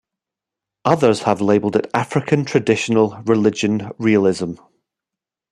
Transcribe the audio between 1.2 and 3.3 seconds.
have labeled it African Traditional